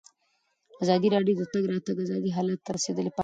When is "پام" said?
3.11-3.15